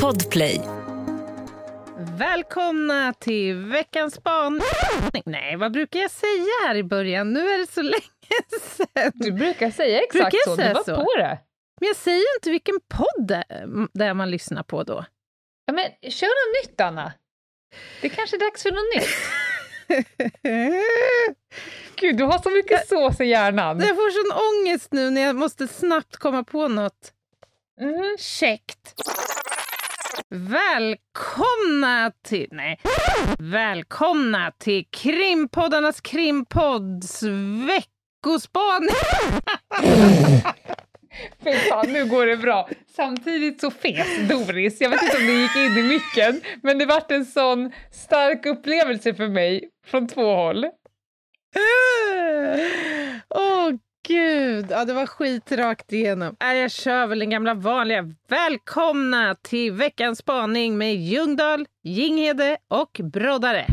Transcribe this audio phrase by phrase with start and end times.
[0.00, 0.60] Podplay.
[2.18, 4.62] Välkomna till veckans spaning.
[5.24, 7.32] Nej, vad brukar jag säga här i början?
[7.32, 8.02] Nu är det så länge
[8.60, 9.12] sedan.
[9.14, 10.94] Du brukar säga exakt Brukar jag så, säga du var så?
[10.96, 11.38] på det.
[11.80, 15.04] Men jag säger inte vilken podd det är där man lyssnar på då.
[15.66, 17.12] Ja, men kör något nytt, Anna.
[18.00, 19.08] Det är kanske är dags för något nytt.
[21.96, 23.80] Gud, du har så mycket sås i hjärnan.
[23.80, 27.12] Jag får sån ångest nu när jag måste snabbt komma på något
[27.82, 28.16] Mhm.
[28.18, 28.94] käckt.
[30.28, 32.48] Välkomna till...
[32.52, 32.80] Nej.
[33.38, 37.22] Välkomna till krimpoddarnas krimpodds
[37.66, 38.88] veckospaning.
[41.44, 42.68] Fy fan, nu går det bra.
[42.96, 44.80] Samtidigt så fes Doris.
[44.80, 48.46] Jag vet inte om det gick in i micken, men det vart en sån stark
[48.46, 50.66] upplevelse för mig från två håll.
[53.34, 53.70] Åh
[54.08, 56.36] gud, ja, det var skit rakt igenom.
[56.40, 58.14] Äh, jag kör väl den gamla vanliga.
[58.28, 63.66] Välkomna till veckans spaning med Ljungdahl, Jinghede och Broddare.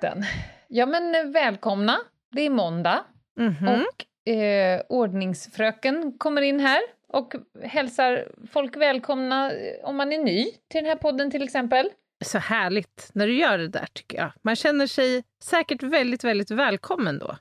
[0.00, 0.24] Den.
[0.68, 1.96] Ja, men eh, välkomna.
[2.32, 3.04] Det är måndag
[3.36, 3.68] Mhm.
[3.68, 10.44] och eh, ordningsfröken kommer in här och hälsar folk välkomna eh, om man är ny
[10.44, 11.90] till den här podden till exempel.
[12.24, 14.32] Så härligt när du gör det där tycker jag.
[14.42, 17.36] Man känner sig säkert väldigt, väldigt välkommen då.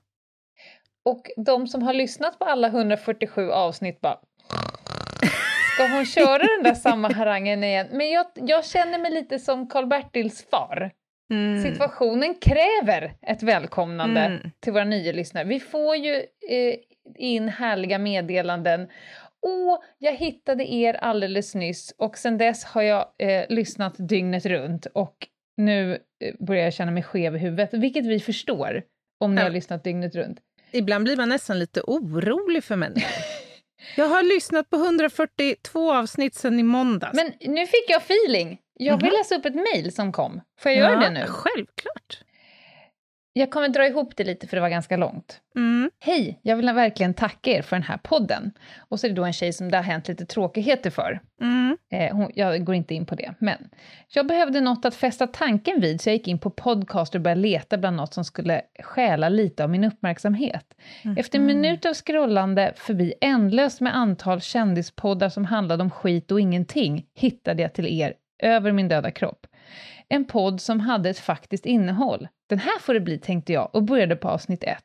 [1.05, 4.17] Och de som har lyssnat på alla 147 avsnitt bara...
[5.75, 7.87] Ska hon köra den där samma harangen igen?
[7.91, 10.91] Men jag, jag känner mig lite som Karl-Bertils far.
[11.29, 11.63] Mm.
[11.63, 14.51] Situationen kräver ett välkomnande Mm.
[14.59, 15.43] till våra nya lyssnare.
[15.45, 16.15] Vi får ju
[16.49, 16.75] eh,
[17.17, 18.87] in härliga meddelanden.
[19.41, 24.85] Åh, jag hittade er alldeles nyss och sen dess har jag eh, lyssnat dygnet runt
[24.85, 25.15] och
[25.57, 28.83] nu eh, börjar jag känna mig skev i huvudet, vilket vi förstår
[29.19, 29.45] om ni Ja.
[29.45, 30.39] har lyssnat dygnet runt.
[30.71, 33.09] Ibland blir man nästan lite orolig för människor.
[33.95, 37.13] Jag har lyssnat på 142 avsnitt sedan i måndags.
[37.15, 38.57] Men nu fick jag feeling.
[38.81, 39.13] Jag vill Mhm.
[39.19, 40.41] läsa upp ett mejl som kom.
[40.59, 41.25] Får jag göra det nu?
[41.27, 42.23] Självklart.
[43.33, 45.41] Jag kommer dra ihop det lite för det var ganska långt.
[45.55, 45.91] Mm.
[45.99, 48.51] Hej, jag vill verkligen tacka er för den här podden.
[48.89, 51.19] Och så är det då en tjej som det har hänt lite tråkigheter för.
[51.41, 51.77] Mm.
[51.91, 53.69] Eh, hon, jag går inte in på det, men
[54.07, 57.41] jag behövde något att fästa tanken vid så jag gick in på podcast och började
[57.41, 60.65] leta bland något som skulle stjäla lite av min uppmärksamhet.
[61.17, 66.39] Efter en minut av scrollande förbi ändlöst med antal kändispoddar som handlade om skit och
[66.39, 69.47] ingenting hittade jag till er över min döda kropp.
[70.07, 72.27] En podd som hade ett faktiskt innehåll.
[72.49, 74.77] Den här får det bli, tänkte jag och började på avsnitt 1.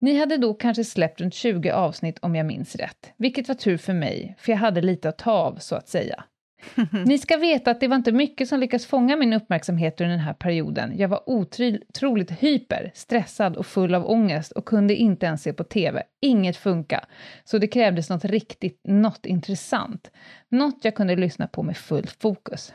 [0.00, 3.76] Ni hade då kanske släppt runt 20 avsnitt om jag minns rätt, vilket var tur
[3.76, 6.24] för mig, för jag hade lite att ta av, så att säga.
[7.06, 10.24] Ni ska veta att det var inte mycket som lyckades fånga min uppmärksamhet under den
[10.24, 10.92] här perioden.
[10.96, 15.64] Jag var otroligt hyper, stressad och full av ångest och kunde inte ens se på
[15.64, 16.02] TV.
[16.20, 17.04] Inget funka.
[17.44, 20.10] Så det krävdes något riktigt, något intressant.
[20.48, 22.72] Något jag kunde lyssna på med full fokus.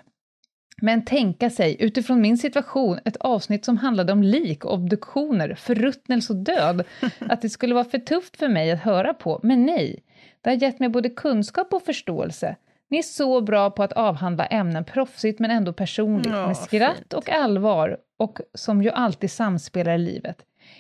[0.82, 6.40] Men tänka sig, utifrån min situation, ett avsnitt som handlade om lik, obduktioner, förruttnelse och
[6.40, 6.84] död,
[7.20, 10.04] att det skulle vara för tufft för mig att höra på, men nej.
[10.42, 12.56] Det har gett mig både kunskap och förståelse.
[12.90, 16.98] Ni är så bra på att avhandla ämnen proffsigt men ändå personligt, Ja, med skratt
[16.98, 17.14] fint.
[17.14, 20.38] och allvar, och som ju alltid samspelar i livet.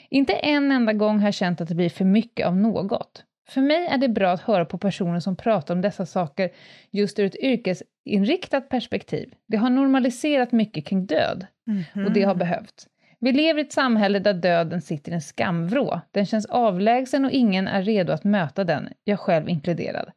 [0.09, 3.23] Inte en enda gång har jag känt att det blir för mycket av något.
[3.49, 6.49] För mig är det bra att höra på personer som pratar om dessa saker
[6.91, 9.33] just ur ett yrkesinriktat perspektiv.
[9.47, 11.47] Det har normaliserat mycket kring död,
[12.05, 12.87] och det har behövts.
[13.19, 16.01] Vi lever i ett samhälle där döden sitter i en skamvrå.
[16.11, 20.11] Den känns avlägsen och ingen är redo att möta den, jag själv inkluderad.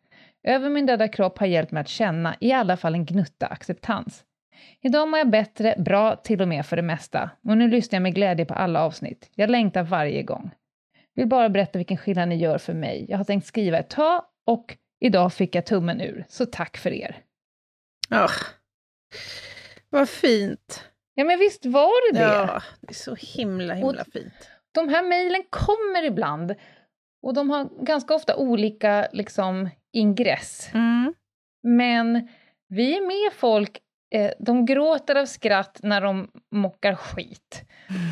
[0.48, 4.24] Över min döda kropp har hjälpt mig att känna, i alla fall en gnutta acceptans.
[4.80, 7.30] Idag mår jag bättre, bra till och med för det mesta.
[7.48, 9.30] Och nu lyssnar jag med glädje på alla avsnitt.
[9.34, 10.50] Jag längtar varje gång.
[11.14, 13.06] Vill bara berätta vilken skillnad ni gör för mig.
[13.08, 16.92] Jag har tänkt skriva ett tag och idag fick jag tummen ur, så tack för
[16.92, 17.16] er.
[18.10, 18.30] Ah,
[19.90, 20.84] vad fint.
[21.14, 22.24] Ja, men visst var det det?
[22.24, 24.50] Ja, det är så himla, himla fint.
[24.72, 26.54] De här mejlen kommer ibland
[27.22, 30.70] och de har ganska ofta olika liksom, ingress.
[30.74, 31.14] Mm.
[31.62, 32.28] Men
[32.68, 33.78] vi är med folk,
[34.14, 37.62] eh, de gråter av skratt när de mockar skit.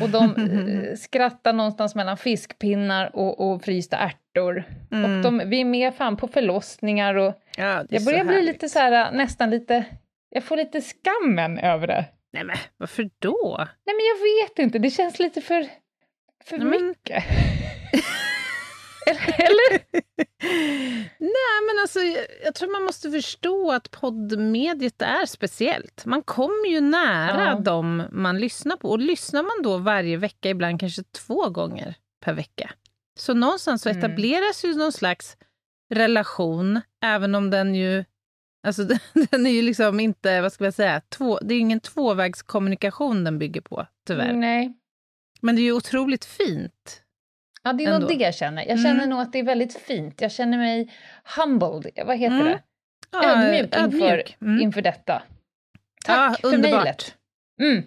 [0.03, 0.23] Och de
[0.89, 4.63] eh, skrattar någonstans mellan fiskpinnar och, och frysta ärtor.
[4.91, 5.17] Mm.
[5.17, 8.79] Och de, vi är med fan på förlossningar och Ja, jag börjar bli lite så
[8.79, 9.85] här, nästan lite,
[10.29, 12.05] jag får lite skammen över det.
[12.33, 13.55] Nej men varför då?
[13.57, 15.67] Nej men jag vet inte, det känns lite för,
[16.45, 16.95] för Nej, men-
[19.37, 19.79] Eller?
[21.19, 21.99] Nej, men alltså,
[22.43, 26.05] jag, tror man måste förstå att poddmediet är speciellt.
[26.05, 27.59] Man kommer ju nära ja.
[27.59, 28.89] dem man lyssnar på.
[28.89, 31.95] Och lyssnar man då varje vecka, ibland kanske två gånger
[32.25, 32.71] per vecka.
[33.19, 33.99] Så någonstans så mm.
[33.99, 34.73] etableras mm.
[34.73, 35.37] ju någon slags
[35.93, 38.05] relation, även om den ju...
[38.67, 38.83] Alltså
[39.31, 43.39] den är ju liksom inte, vad ska jag säga, två, det är ingen tvåvägskommunikation den
[43.39, 44.33] bygger på, tyvärr.
[44.33, 44.73] Nej.
[45.41, 47.03] Men det är ju otroligt fint
[47.67, 48.07] Ja, det är nog Ändå.
[48.07, 48.65] det jag känner.
[48.67, 49.09] Jag känner Mm.
[49.09, 50.21] nog att det är väldigt fint.
[50.21, 50.93] Jag känner mig
[51.37, 52.45] humbled, vad heter Mm.
[52.47, 52.59] det?
[53.11, 54.37] Ja, ödmjuk, inför, ödmjuk.
[54.41, 54.61] Mm.
[54.61, 55.21] inför detta.
[56.07, 56.73] Ja, Tack för underbart.
[56.83, 57.15] mejlet.
[57.61, 57.83] Mm.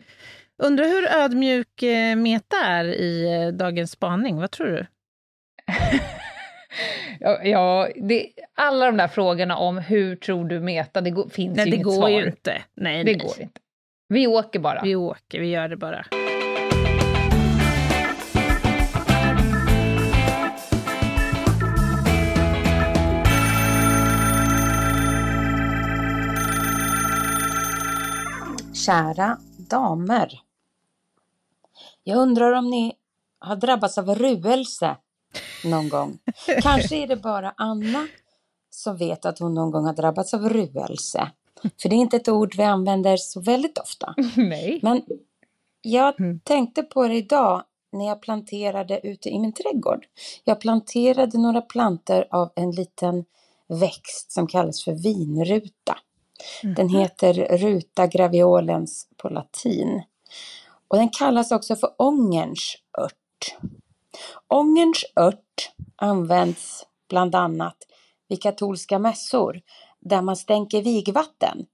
[0.62, 4.36] Undrar hur ödmjuk eh, Meta är i eh, dagens spaning.
[4.40, 4.86] Vad tror du?
[7.20, 11.56] Ja, ja, det, alla de där frågorna om hur tror du Meta, det går, finns
[11.56, 12.08] Nej, ju det inget går svar.
[12.08, 12.62] ju inte.
[12.74, 13.26] Nej, Det nej.
[13.26, 13.60] går inte.
[14.08, 14.82] Vi åker bara.
[14.82, 16.06] Vi åker, vi gör det bara.
[28.86, 30.40] Kära damer.
[32.04, 32.92] Jag undrar om ni
[33.38, 34.96] har drabbats av ruelse
[35.64, 36.18] någon gång.
[36.62, 38.06] Kanske är det bara Anna
[38.70, 41.30] som vet att hon någon gång har drabbats av ruelse.
[41.82, 44.14] För det är inte ett ord vi använder så väldigt ofta.
[44.36, 44.78] Nej.
[44.82, 45.02] Men
[45.82, 46.40] jag Mm.
[46.40, 47.62] tänkte på det idag
[47.92, 50.06] när jag planterade ute i min trädgård.
[50.44, 53.24] Jag planterade några planter av en liten
[53.68, 55.98] växt som kallas för vinruta.
[56.62, 60.02] Den heter Ruta graviolens på latin.
[60.88, 63.56] Och den kallas också för ångerns ört.
[64.48, 67.76] Ångerns ört används bland annat
[68.28, 69.60] vid katolska mässor
[70.00, 71.66] där man stänker vigvatten.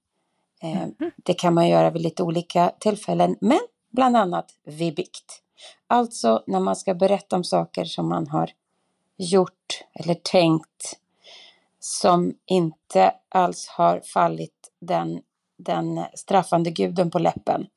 [0.61, 3.59] Eh, Det kan man göra vid lite olika tillfällen, men
[3.91, 5.41] bland annat vid bikt.
[5.87, 8.51] Alltså när man ska berätta om saker som man har
[9.17, 10.99] gjort eller tänkt
[11.79, 15.21] som inte alls har fallit den,
[15.57, 17.67] den straffande guden på läppen,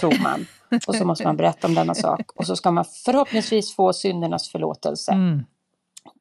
[0.00, 0.46] tror man.
[0.86, 2.30] Och så måste man berätta om denna sak.
[2.36, 5.12] Och så ska man förhoppningsvis få syndernas förlåtelse.
[5.12, 5.44] Mm.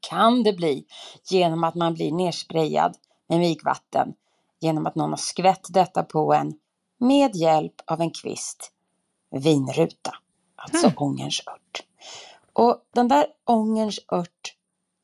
[0.09, 0.85] Kan det bli
[1.29, 2.97] genom att man blir nersprayad
[3.29, 4.13] med vigvatten,
[4.59, 6.53] genom att någon har skvätt detta på en
[6.99, 8.71] med hjälp av en kvist
[9.31, 10.11] vinruta,
[10.55, 11.83] alltså ångerns ört.
[12.53, 14.55] Och den där ångerns ört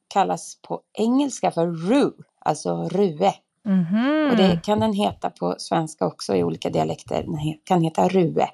[0.07, 3.33] kallas på engelska för rue, alltså rue.
[3.65, 4.29] Mhm.
[4.31, 7.23] Och det kan den heta på svenska också i olika dialekter.
[7.23, 8.49] Den kan heta rue.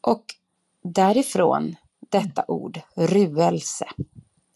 [0.00, 0.24] Och
[0.84, 1.76] därifrån
[2.10, 3.86] detta ord, ruelse.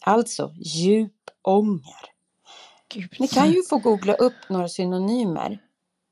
[0.01, 2.11] Alltså djup ånger.
[2.93, 3.15] Gud.
[3.19, 5.59] Ni kan ju få googla upp några synonymer.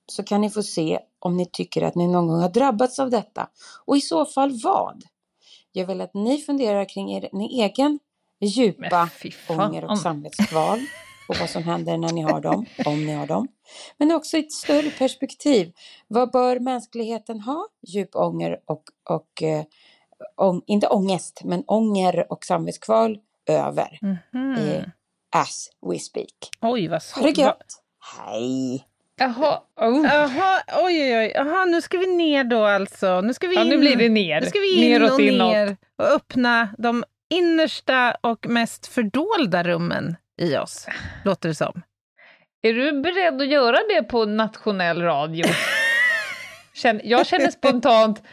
[0.08, 3.10] Så kan ni få se om ni tycker att ni någon gång har drabbats av
[3.10, 3.50] detta.
[3.86, 5.04] Och i så fall vad?
[5.72, 8.00] Jag vill att ni funderar kring er, er egen
[8.40, 9.10] djupa
[9.50, 10.80] ånger och samvetskval
[11.30, 13.48] och vad som händer när ni har dem, om ni har dem.
[13.98, 15.72] Men också i ett större perspektiv.
[16.08, 17.68] Vad bör mänskligheten ha?
[17.88, 19.64] Djup ånger och, och eh,
[20.38, 23.18] ång, inte ångest, men ånger och samvetskval
[23.50, 24.00] över.
[24.02, 24.56] Mhm.
[24.56, 24.84] Eh,
[25.32, 26.50] as we speak.
[26.62, 27.84] Oj, vad Ha det gött!
[28.18, 28.86] Hej!
[29.16, 30.06] Jaha, oh.
[30.86, 31.32] Oj, oj, oj.
[31.36, 33.22] Jaha, nu ska vi ner då alltså.
[33.22, 34.42] Nu ska vi in, ja, nu blir det ner.
[34.42, 35.52] nu ska vi in Neråt, och inåt.
[35.52, 40.88] ner och öppna de innersta och mest fördolda rummen i oss,
[41.26, 41.82] låter det som.
[42.62, 45.46] Är du beredd att göra det på nationell radio?
[47.04, 48.24] Jag känner spontant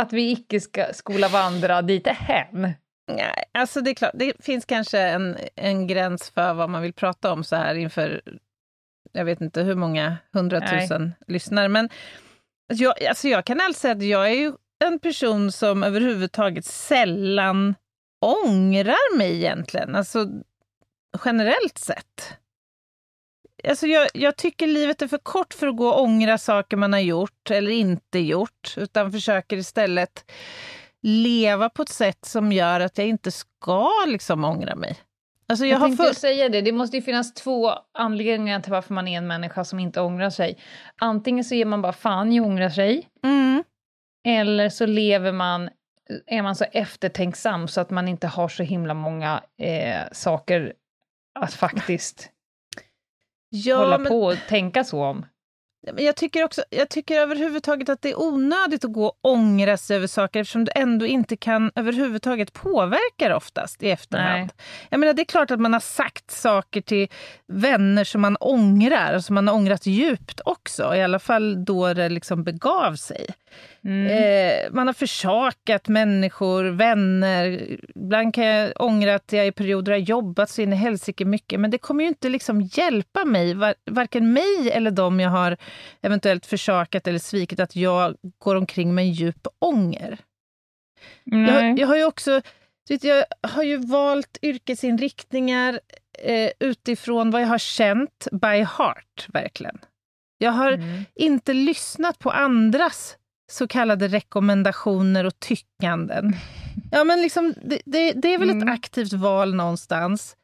[0.00, 2.74] att vi icke ska skola vandra dit hen.
[3.12, 6.92] Nej, alltså det är klart, det finns kanske en, en gräns för vad man vill
[6.92, 8.22] prata om så här inför,
[9.12, 11.88] jag vet inte hur många hundratusen lyssnare, men
[12.68, 14.52] jag, alltså jag kan alltså säga att jag är ju
[14.84, 17.74] en person som överhuvudtaget sällan
[18.20, 20.26] ångrar mig egentligen, alltså
[21.24, 22.36] generellt sett.
[23.68, 26.92] Alltså jag, jag tycker livet är för kort för att gå och ångra saker man
[26.92, 30.30] har gjort eller inte gjort, utan försöker istället
[31.02, 34.98] leva på ett sätt som gör att jag inte ska liksom ångra mig.
[35.48, 36.14] Alltså jag, Jag, tänkte för...
[36.14, 39.78] säga det, det måste ju finnas två anledningar till varför man är en människa som
[39.78, 40.58] inte ångrar sig.
[41.00, 43.64] Antingen så är man bara fan i ångrar sig, mm.
[44.26, 45.70] eller så lever man,
[46.26, 50.72] är man så eftertänksam så att man inte har så himla många eh, saker
[51.38, 52.30] att faktiskt
[53.50, 55.26] ja, hålla men, på och tänka så om.
[55.96, 59.96] jag tycker också, jag tycker överhuvudtaget att det är onödigt att gå och ångra sig
[59.96, 64.40] över saker eftersom du ändå inte kan överhuvudtaget påverka det oftast i efterhand.
[64.40, 64.66] Nej.
[64.88, 67.08] Jag menar, det är klart att man har sagt saker till
[67.46, 72.08] vänner som man ångrar, som man har ångrat djupt också, i alla fall då det
[72.08, 73.26] liksom begav sig.
[73.84, 74.06] Mm.
[74.06, 77.76] Eh, man har försakat människor, vänner.
[77.94, 81.60] Ibland kan jag ångra att jag i perioder har jobbat så in i helsike mycket,
[81.60, 85.56] men det kommer ju inte liksom hjälpa mig, var, varken mig eller dem jag har
[86.02, 90.18] eventuellt försakat eller svikit, att jag går omkring med en djup ånger.
[91.24, 92.40] Jag, jag, har ju också
[92.86, 95.80] jag har ju valt yrkesinriktningar
[96.18, 99.78] eh, utifrån vad jag har känt by heart, verkligen.
[100.38, 101.04] Jag har mm.
[101.14, 103.16] inte lyssnat på andras
[103.50, 106.36] så kallade rekommendationer och tyckanden.
[106.92, 108.68] Ja, men liksom, det, det, det är väl mm.
[108.68, 110.36] ett aktivt val någonstans.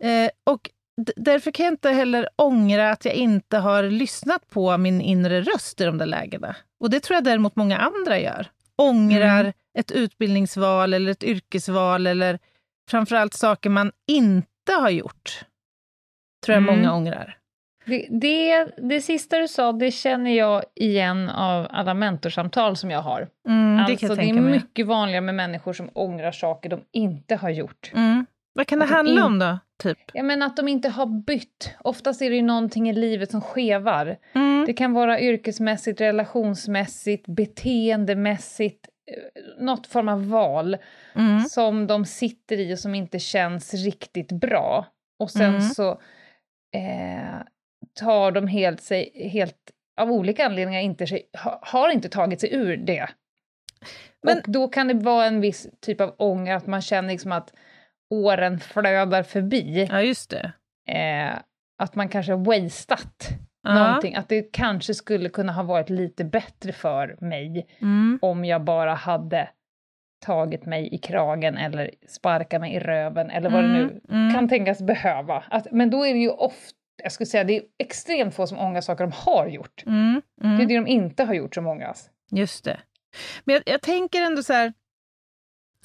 [0.00, 0.70] Eh, och
[1.16, 5.80] därför kan jag inte heller ångra att jag inte har lyssnat på min inre röst
[5.80, 6.56] i de där lägena.
[6.80, 8.50] Och det tror jag däremot många andra gör.
[8.76, 9.52] Ångrar mm.
[9.78, 12.38] ett utbildningsval eller ett yrkesval eller
[12.90, 15.44] framförallt saker man inte har gjort.
[16.44, 16.76] Tror jag mm.
[16.76, 17.38] många ångrar.
[17.86, 23.00] Det, det, det sista du sa, det känner jag igen av alla mentorsamtal som jag
[23.00, 23.28] har.
[23.48, 27.50] Mm, alltså, det, det är mycket vanligare med människor som ångrar saker de inte har
[27.50, 27.92] gjort.
[27.94, 28.26] Mm.
[28.54, 29.58] Vad kan det handla om då?
[29.82, 29.98] Typ?
[30.12, 31.74] Ja, men att de inte har bytt.
[31.78, 34.16] Oftast är det ju någonting i livet som skevar.
[34.32, 34.64] Mm.
[34.66, 40.76] Det kan vara yrkesmässigt, relationsmässigt, beteendemässigt, eh, något form av val
[41.14, 41.40] mm.
[41.40, 44.86] som de sitter i och som inte känns riktigt bra.
[45.18, 45.60] Och sen mm.
[45.60, 45.90] så
[46.74, 47.40] eh,
[47.96, 51.22] tar de helt sig, helt av olika anledningar inte sig,
[51.60, 53.08] har inte tagit sig ur det.
[54.22, 57.32] Men, och då kan det vara en viss typ av ånger, att man känner liksom
[57.32, 57.52] att
[58.10, 59.88] åren flödar förbi.
[59.90, 60.52] Ja, just det.
[60.92, 61.38] Eh,
[61.78, 63.28] att man kanske har wastat
[63.62, 63.74] ja.
[63.74, 68.18] någonting, att det kanske skulle kunna ha varit lite bättre för mig mm.
[68.22, 69.48] om jag bara hade
[70.24, 73.72] tagit mig i kragen eller sparkat mig i röven eller vad mm.
[73.72, 74.34] det nu mm.
[74.34, 75.44] kan tänkas behöva.
[75.50, 78.58] Att, men då är det ju ofta jag skulle säga det är extremt få som
[78.58, 79.82] ångrar saker de har gjort.
[79.86, 80.56] Mm, mm.
[80.56, 82.10] Det är det de inte har gjort som ångras.
[82.30, 82.80] Just det.
[83.44, 84.72] Men jag, jag, tänker ändå så här,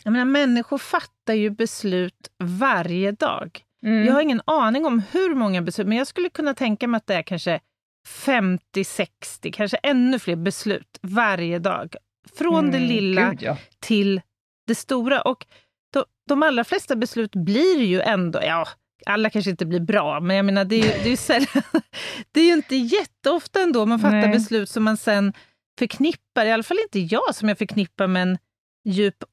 [0.04, 3.64] jag menar människor fattar ju beslut varje dag.
[3.86, 4.06] Mm.
[4.06, 7.08] Jag har ingen aning om hur många beslut, men jag skulle kunna tänka mig att
[7.08, 7.60] det är kanske
[8.08, 11.96] 50, 60, kanske ännu fler beslut varje dag.
[12.38, 13.58] Från det mm, lilla Gud, ja.
[13.80, 14.22] till
[14.68, 15.22] det stora.
[15.22, 15.46] Och
[15.94, 18.68] de, de allra flesta beslut blir ju ändå, ja,
[19.06, 21.64] alla kanske inte blir bra, men jag menar, det är ju, det är ju, sällan,
[22.32, 24.32] det är ju inte jätteofta ändå man fattar Nej.
[24.32, 25.34] beslut som man sen
[25.80, 28.38] förknippar, i alla fall inte jag som jag förknippar med en
[28.86, 29.24] djup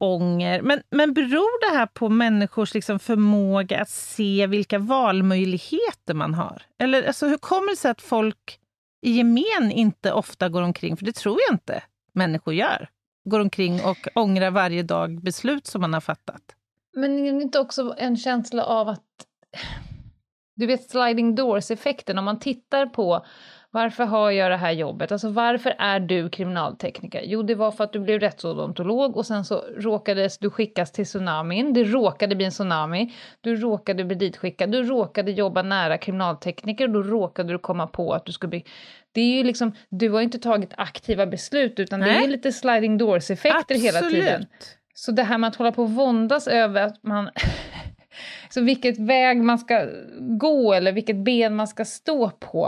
[0.00, 0.62] ånger.
[0.62, 6.62] Men, men beror det här på människors liksom förmåga att se vilka valmöjligheter man har?
[6.78, 8.58] Eller alltså, hur kommer det sig att folk
[9.06, 11.82] i gemen inte ofta går omkring, för det tror jag inte
[12.14, 12.88] människor gör,
[13.24, 16.42] går omkring och ångrar varje dag beslut som man har fattat?
[17.00, 19.04] Men är det inte också en känsla av att...
[20.56, 23.26] Du vet sliding doors-effekten, om man tittar på
[23.70, 25.12] varför har jag det här jobbet?
[25.12, 27.22] Alltså varför är du kriminaltekniker?
[27.24, 31.04] Jo, det var för att du blev rättsodontolog och sen så råkades du skickas till
[31.04, 31.72] tsunamin.
[31.72, 33.14] Det råkade bli en tsunami.
[33.40, 34.72] Du råkade bli ditskickad.
[34.72, 38.64] Du råkade jobba nära kriminaltekniker och då råkade du komma på att du skulle bli...
[39.12, 42.18] Det är ju liksom, du har inte tagit aktiva beslut utan Nej.
[42.18, 44.46] det är lite sliding doors-effekter hela tiden.
[44.98, 47.30] Så det här med att hålla på och våndas över att man...
[48.48, 49.88] så vilket väg man ska
[50.20, 52.66] gå eller vilket ben man ska stå på.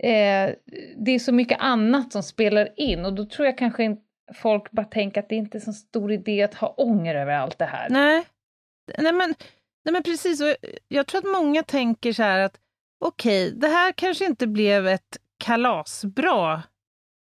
[0.00, 0.50] Eh,
[0.96, 4.02] det är så mycket annat som spelar in och då tror jag kanske inte
[4.34, 7.58] folk bara tänker att det inte är så stor idé att ha ånger över allt
[7.58, 7.88] det här.
[7.90, 8.24] Nej,
[8.98, 9.34] nej, men,
[9.84, 10.40] nej men precis.
[10.40, 10.54] Och
[10.88, 12.60] jag tror att många tänker så här att
[13.04, 16.62] okej, okay, det här kanske inte blev ett kalasbra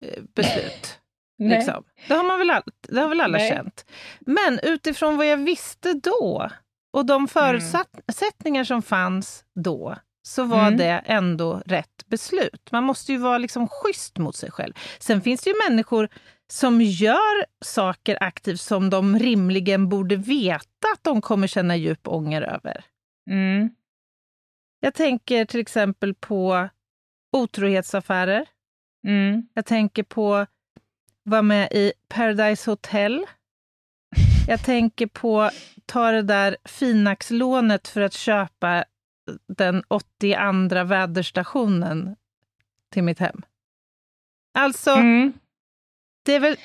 [0.04, 1.00] eh, beslut.
[1.38, 1.84] Liksom.
[2.08, 3.48] Det, har man väl all, det har väl alla Nej.
[3.48, 3.86] känt.
[4.20, 6.50] Men utifrån vad jag visste då
[6.92, 8.64] och de förutsättningar mm.
[8.64, 10.76] som fanns då så var mm.
[10.76, 12.68] det ändå rätt beslut.
[12.72, 14.72] Man måste ju vara liksom schysst mot sig själv.
[14.98, 16.08] Sen finns det ju människor
[16.52, 22.42] som gör saker aktivt som de rimligen borde veta att de kommer känna djup ånger
[22.42, 22.84] över.
[23.30, 23.70] Mm.
[24.80, 26.68] Jag tänker till exempel på
[27.32, 28.46] otrohetsaffärer.
[29.06, 29.48] Mm.
[29.54, 30.46] Jag tänker på
[31.24, 33.26] var med i Paradise Hotel.
[34.48, 35.50] Jag tänker på
[35.86, 38.84] ta det där Finax-lånet för att köpa
[39.48, 42.16] den 82 väderstationen
[42.92, 43.42] till mitt hem.
[44.54, 45.32] Alltså, mm.
[46.24, 46.56] det, väl,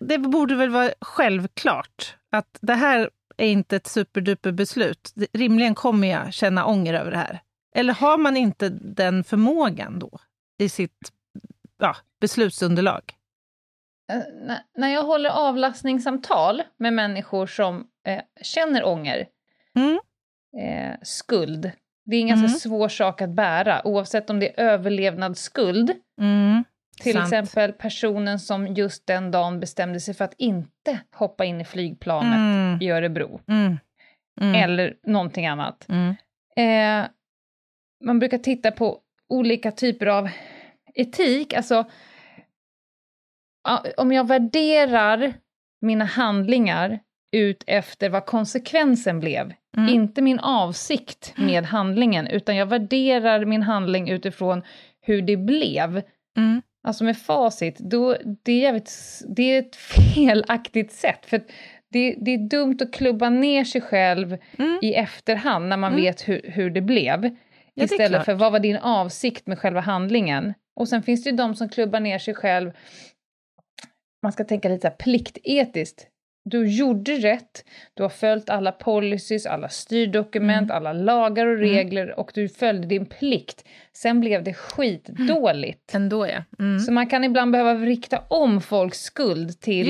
[0.00, 5.14] det, borde väl vara självklart att det här är inte ett superduper beslut.
[5.32, 7.40] Rimligen kommer jag känna ånger över det här.
[7.74, 10.20] Eller har man inte den förmågan då
[10.58, 11.12] i sitt
[11.78, 13.17] ja, beslutsunderlag?
[14.12, 19.28] Eh, när jag håller avlastningssamtal med människor som eh, känner ånger,
[19.76, 19.98] mm.
[20.58, 21.70] eh, skuld,
[22.04, 22.58] det är en ganska mm.
[22.58, 26.64] svår sak att bära, oavsett om det är överlevnadsskuld, mm.
[27.00, 27.24] Till Sant.
[27.24, 32.36] exempel personen som just den dagen bestämde sig för att inte hoppa in i flygplanet
[32.38, 32.78] Mm.
[32.82, 33.40] i Örebro.
[33.48, 33.78] Mm.
[34.40, 34.54] Mm.
[34.54, 35.86] Eller någonting annat.
[36.56, 37.06] Eh,
[38.04, 38.98] man brukar titta på
[39.28, 40.28] olika typer av
[40.94, 41.84] etik, alltså
[43.96, 45.32] om jag värderar
[45.80, 46.98] mina handlingar
[47.36, 49.94] ut efter vad konsekvensen blev, Mm.
[49.94, 54.62] inte min avsikt med handlingen, utan jag värderar min handling utifrån
[55.00, 56.02] hur det blev.
[56.38, 56.62] Mm.
[56.88, 58.92] Alltså med facit, då, det, är jävligt,
[59.36, 59.76] det är ett
[60.14, 61.26] felaktigt sätt.
[61.26, 61.40] För
[61.92, 64.78] det, det är dumt att klubba ner sig själv Mm.
[64.82, 66.04] i efterhand när man Mm.
[66.04, 67.20] vet hur, hur det blev.
[67.20, 67.30] det
[67.74, 68.24] är istället klart.
[68.24, 70.54] för vad var din avsikt med själva handlingen.
[70.76, 72.70] Och sen finns det ju de som klubbar ner sig själv,
[74.22, 76.06] man ska tänka lite så här pliktetiskt.
[76.44, 82.30] Du gjorde rätt, du har följt alla policies, alla styrdokument, alla lagar och regler och
[82.34, 83.64] du följde din plikt.
[83.92, 85.94] Sen blev det skitdåligt.
[85.94, 86.44] Ändå ja.
[86.58, 86.78] Mm.
[86.78, 89.86] Så man kan ibland behöva rikta om folks skuld till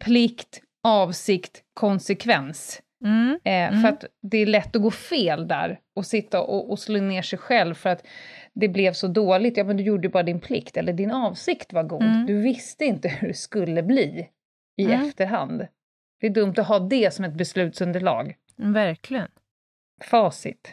[0.00, 2.80] plikt, avsikt, konsekvens.
[3.04, 3.38] Mm.
[3.44, 3.82] Eh, Mm.
[3.82, 7.22] För att det är lätt att gå fel där och sitta och, och slå ner
[7.22, 8.06] sig själv för att
[8.54, 9.56] det blev så dåligt.
[9.56, 12.02] Ja, men du gjorde bara din plikt, eller din avsikt var god.
[12.02, 12.26] Mm.
[12.26, 14.28] Du visste inte hur det skulle bli
[14.76, 15.08] i Mm.
[15.08, 15.66] efterhand.
[16.20, 18.34] Det är dumt att ha det som ett beslutsunderlag.
[18.56, 19.28] Verkligen.
[20.04, 20.72] Facit.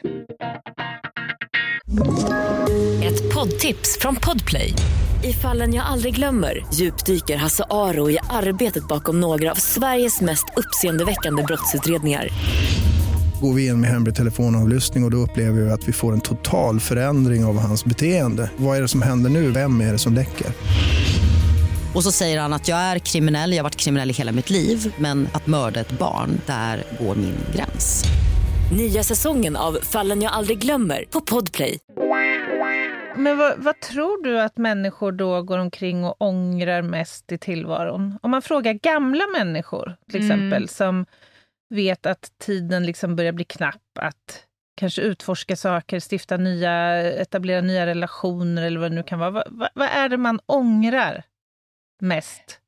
[3.03, 4.73] Ett poddtips från Podplay.
[5.23, 10.45] I fallen jag aldrig glömmer djupdyker Hasse Aro i arbetet bakom några av Sveriges mest
[10.57, 12.27] uppseendeväckande brottsutredningar.
[13.41, 16.21] Går vi in med hemlig telefonavlyssning och, och då upplever vi att vi får en
[16.21, 18.51] total förändring av hans beteende.
[18.57, 19.51] Vad är det som händer nu?
[19.51, 20.47] Vem är det som läcker?
[21.95, 24.49] Och så säger han att jag är kriminell, jag har varit kriminell i hela mitt
[24.49, 28.03] liv men att mörda ett barn, där går min gräns.
[28.77, 31.79] Nya säsongen av Fallen jag aldrig glömmer på Podplay.
[33.17, 38.17] Men vad, vad tror du att människor då går omkring och ångrar mest i tillvaron?
[38.21, 40.31] Om man frågar gamla människor till Mm.
[40.37, 41.05] exempel som
[41.69, 44.45] vet att tiden liksom börjar bli knapp att
[44.77, 49.31] kanske utforska saker, stifta nya, etablera nya relationer eller vad det nu kan vara.
[49.31, 51.23] Vad, vad, vad är det man ångrar
[52.01, 52.59] mest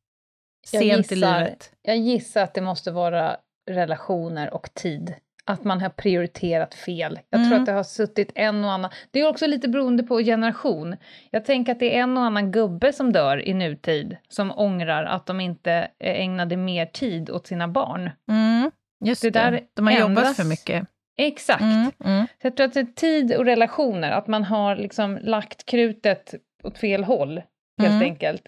[0.72, 1.72] Jag sent i gissar- livet?
[1.82, 3.38] Jag gissar att det måste vara
[3.70, 5.14] relationer och tid.
[5.50, 7.20] Att man har prioriterat fel.
[7.30, 7.60] Jag tror Mm.
[7.60, 8.92] att det har suttit en och annan...
[9.12, 10.96] Det är också lite beroende på generation.
[11.32, 15.04] Jag tänker att det är en och annan gubbe som dör i nutid som ångrar
[15.04, 18.10] att de inte ägnade mer tid åt sina barn.
[18.30, 18.72] Mm,
[19.06, 20.38] just Det det, där de har jobbat ändras.
[20.38, 20.88] för mycket.
[21.20, 21.62] Exakt.
[21.62, 22.28] Mm, mm.
[22.42, 26.34] Så jag tror att det är tid och relationer, att man har liksom lagt krutet
[26.64, 27.42] åt fel håll,
[27.82, 28.02] helt Mm.
[28.02, 28.42] enkelt.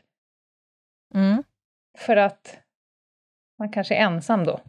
[1.15, 1.43] Mm.
[1.97, 2.57] För att
[3.59, 4.59] man kanske är ensam då,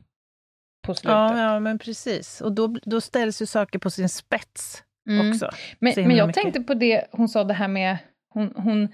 [0.87, 1.17] på slutet.
[1.17, 2.41] Ja, ja, men precis.
[2.41, 5.31] Och då, då ställs ju saker på sin spets Mm.
[5.31, 5.51] också.
[5.79, 6.43] Men, men jag mycket.
[6.43, 7.99] tänkte på det hon sa, det här med...
[8.35, 8.89] Hon, hon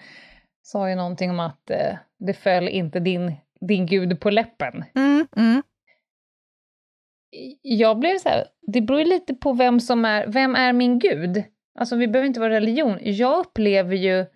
[0.63, 4.85] sa ju någonting om att eh, det föll inte din, din gud på läppen.
[4.95, 5.63] Mm, mm.
[7.63, 10.99] Jag blev så här, det beror ju lite på vem som är, vem är min
[10.99, 11.45] gud?
[11.79, 12.99] Alltså vi behöver inte vara religion.
[13.03, 14.27] Jag upplever ju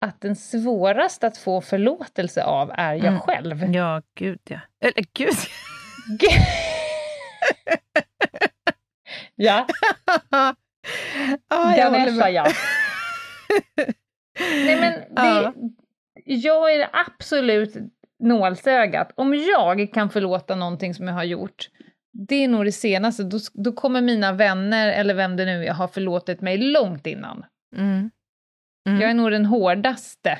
[0.00, 3.20] att den svåraste att få förlåtelse av är jag Mm.
[3.20, 3.74] själv.
[3.74, 4.60] Ja, gud ja.
[4.80, 5.34] Eller gud.
[9.34, 9.66] ja,
[10.30, 12.46] ja, jag Ganesha ja.
[14.38, 15.52] Nej men det, Ja.
[16.24, 17.74] jag är absolut
[18.18, 19.12] nålsögat.
[19.14, 21.68] Om jag kan förlåta någonting som jag har gjort,
[22.14, 23.22] det är nog det senaste.
[23.22, 27.44] Då, då kommer mina vänner, eller vem det nu är, ha förlåtit mig långt innan.
[27.76, 28.10] Mm.
[28.88, 29.00] Mm.
[29.00, 30.38] Jag är nog den hårdaste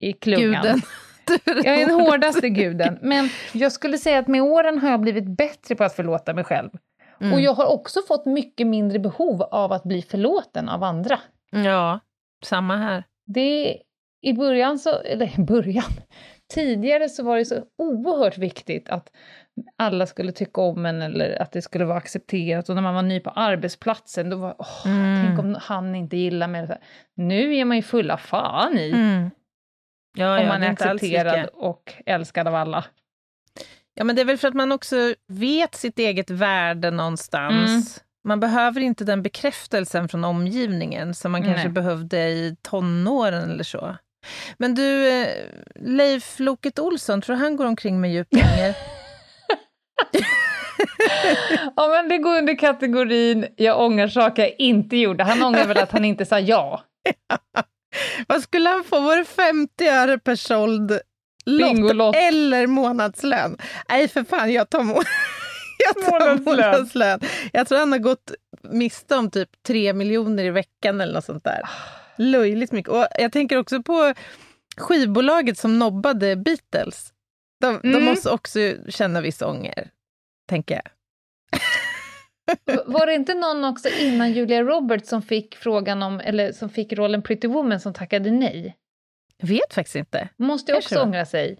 [0.00, 0.62] i klungan.
[0.62, 0.80] Guden.
[1.46, 2.98] Är Jag är den hårdaste guden.
[3.02, 6.44] Men jag skulle säga att med åren har jag blivit bättre på att förlåta mig
[6.44, 6.70] själv.
[7.20, 7.32] Mm.
[7.32, 11.20] Och jag har också fått mycket mindre behov av att bli förlåten av andra.
[11.50, 12.00] Ja,
[12.44, 13.04] samma här.
[13.26, 13.78] Det
[14.22, 15.92] i början så, eller i början,
[16.54, 19.08] tidigare så var det så oerhört viktigt att
[19.76, 22.68] alla skulle tycka om en eller att det skulle vara accepterat.
[22.68, 25.26] Och när man var ny på arbetsplatsen, då var åh, Mm.
[25.26, 26.78] tänk om han inte gillar mig.
[27.14, 29.30] Nu är man ju fulla fan i Mm.
[30.14, 32.84] Ja, om ja, man är alls accepterad och älskad av alla.
[33.94, 34.96] Ja, men det är väl för att man också
[35.28, 37.70] vet sitt eget värde någonstans.
[37.70, 37.82] Mm.
[38.24, 41.72] Man behöver inte den bekräftelsen från omgivningen som man kanske Nej.
[41.72, 43.96] behövde i tonåren eller så.
[44.58, 45.28] Men du, eh,
[45.80, 48.74] Leif Loket Olsson, tror han går omkring med djup ånger?
[51.76, 55.24] Ja, men det går under kategorin jag ångrar saker jag inte gjorde.
[55.24, 56.82] Han ångrar väl att han inte sa ja.
[58.28, 59.00] Vad skulle han få?
[59.00, 61.00] Var det 50 öre per såld
[61.44, 63.56] lott eller månadslön?
[63.88, 65.02] Nej, för fan, jag tar, må
[65.94, 66.44] jag tar Månadslön.
[66.44, 67.20] månadslön.
[67.52, 68.32] Jag tror han har gått
[68.62, 71.60] miste om typ 3 miljoner i veckan eller något sånt där.
[72.16, 72.92] Löjligt mycket.
[72.92, 74.14] Och jag tänker också på
[74.76, 77.12] skivbolaget som nobbade Beatles.
[77.60, 78.04] De, de Mm.
[78.04, 79.90] måste också känna viss ånger,
[80.48, 80.84] tänker jag.
[82.86, 86.92] Var det inte någon också innan Julia Roberts som fick frågan om, eller som fick
[86.92, 88.76] rollen Pretty Woman som tackade nej?
[89.36, 90.28] Jag vet faktiskt inte.
[90.36, 91.58] Måste Kanske också ångra sig.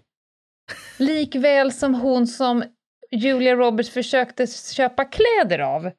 [0.97, 2.63] Likväl som hon som
[3.11, 5.91] Julia Roberts försökte köpa kläder av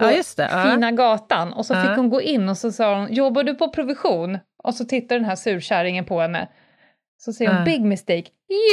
[0.00, 0.48] på Ja, det.
[0.52, 0.70] Ja.
[0.74, 3.68] fina gatan och så fick hon gå in och så sa hon “jobbar du på
[3.68, 6.48] provision?” och så tittar den här surkärringen på henne.
[7.18, 7.64] Så säger hon.
[7.64, 8.24] “big mistake,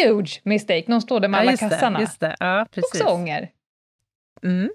[0.03, 2.07] huge mistake” när hon står där med alla kassarna.
[2.19, 2.35] det.
[2.39, 3.01] Ja, precis.
[3.01, 3.49] Också ånger.
[4.43, 4.69] Mm.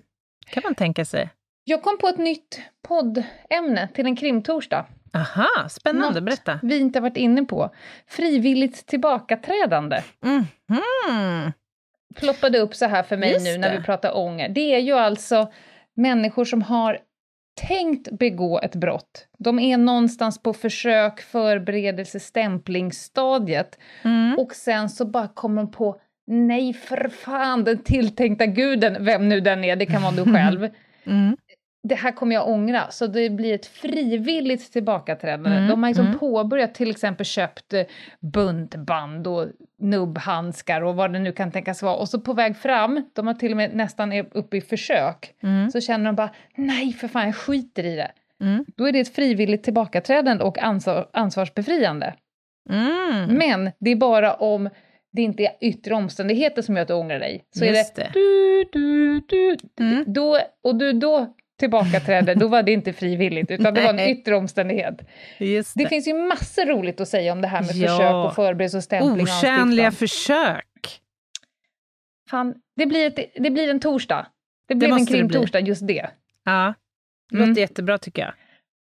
[0.47, 1.31] kan man tänka sig.
[1.65, 4.87] Jag kom på ett nytt poddämne till en krimtorsdag.
[5.15, 6.21] Aha, spännande.
[6.21, 6.59] Något Berätta.
[6.63, 7.71] vi inte varit inne på.
[8.07, 10.03] Frivilligt tillbakaträdande.
[10.25, 11.53] Mhm.
[12.17, 13.79] ploppade upp så här för mig Just nu när det.
[13.79, 14.49] vi pratar ånger.
[14.49, 15.53] Det är ju alltså
[15.97, 16.99] människor som har
[17.61, 19.27] tänkt begå ett brott.
[19.39, 24.39] De är någonstans på försök, förberedelse, stämplingsstadiet Mm.
[24.39, 29.41] och sen så bara kommer de på nej för fan, den tilltänkta guden, vem nu
[29.41, 30.69] den är, det kan vara du själv.
[31.05, 31.37] Mm.
[31.85, 35.51] Det här kommer jag ångra, så det blir ett frivilligt tillbakaträdande.
[35.51, 36.19] Mm, De har liksom mm.
[36.19, 37.83] påbörjat, till exempel köpt eh,
[38.21, 39.47] buntband och
[39.79, 41.95] nubbhandskar och vad det nu kan tänkas vara.
[41.97, 45.35] Och så på väg fram, de har till och med nästan är uppe i försök,
[45.43, 45.71] Mm.
[45.71, 48.11] så känner de bara nej för fan, jag skiter i det.
[48.41, 48.65] Mm.
[48.77, 52.15] Då är det ett frivilligt tillbakaträdande och ansvar, ansvarsbefriande.
[52.71, 53.27] Mm.
[53.39, 54.69] Men det är bara om
[55.13, 57.45] det inte är yttre omständigheter som gör att du ångrar dig.
[57.51, 58.11] Så Just är det.
[58.15, 60.05] det du, du, du, Mm.
[60.07, 64.37] då, och du då tillbakaträdde, då var det inte frivilligt, utan det var en yttre
[64.37, 64.99] omständighet.
[65.39, 65.89] Det det.
[65.89, 67.89] finns ju massor roligt att säga om det här med Ja.
[67.89, 71.01] försök och förberedelse och stämpling Otjänliga försök.
[72.31, 74.27] Fan, det blir, ett, det blir en torsdag.
[74.69, 76.11] Det blev en det krimtorsdag, just det.
[76.45, 76.75] Ja,
[77.31, 77.59] det låter Mm.
[77.61, 78.33] jättebra tycker jag.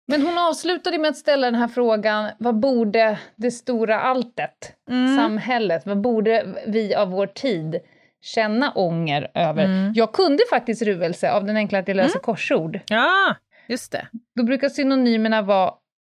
[0.08, 5.16] Men hon avslutade med att ställa den här frågan, vad borde det stora alltet, Mm.
[5.16, 7.80] samhället, vad borde vi av vår tid
[8.26, 9.64] känna ånger över?
[9.64, 9.92] Mm.
[9.94, 12.80] Jag kunde faktiskt ruvelse av den enkla att jag läser korsord.
[12.86, 13.34] Ja,
[13.68, 14.08] just det.
[14.36, 15.74] Då brukar synonymerna vara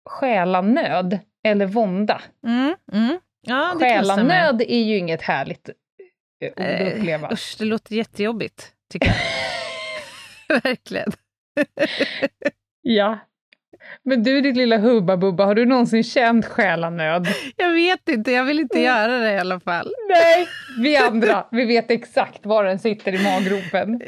[0.08, 2.20] själanöd eller vånda.
[2.46, 2.74] Mm.
[2.92, 3.18] Mm.
[3.40, 3.74] Ja.
[3.78, 7.32] Själanöd är ju inget härligt eh, ord att Eh, uppleva.
[7.32, 9.16] Usch, det låter jättejobbigt, tycker jag.
[10.62, 11.12] Verkligen.
[12.82, 13.18] Ja.
[14.02, 17.26] Men du, ditt lilla Hubba-Bubba, har du någonsin känt själanöd?
[17.56, 19.92] Jag vet inte, jag vill inte göra det i alla fall.
[20.08, 20.46] Nej,
[20.78, 24.00] vi andra, vi vet exakt var den sitter i maggropen.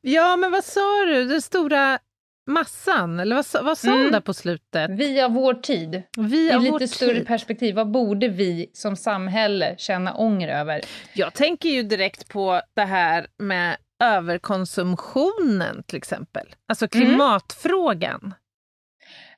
[0.00, 1.24] Ja, men vad sa du?
[1.24, 1.98] Den stora
[2.46, 4.12] massan, eller vad, vad sa Mm.
[4.12, 4.90] där på slutet?
[4.90, 7.26] Vi av vår tid, Vi i lite större tid.
[7.26, 10.80] perspektiv, vad borde vi som samhälle känna ånger över?
[11.14, 16.54] Jag tänker ju direkt på det här med överkonsumtionen till exempel.
[16.68, 18.34] Alltså klimatfrågan.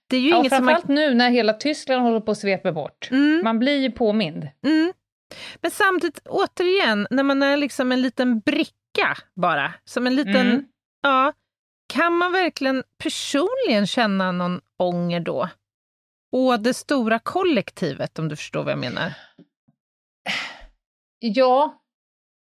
[0.08, 0.74] Det är ju Ja, inget som man...
[0.74, 3.08] framförallt nu när hela Tyskland håller på att svepa bort.
[3.10, 4.48] Mm, Man blir ju påmind.
[4.66, 4.92] mm.
[5.60, 10.36] Men samtidigt, återigen, när man är liksom en liten bricka bara, som en liten...
[10.36, 10.64] Mm.
[11.02, 11.32] Ja,
[11.92, 15.48] kan man verkligen personligen känna någon ånger då?
[16.32, 19.12] Å det stora kollektivet, om du förstår vad jag menar.
[21.18, 21.82] Ja,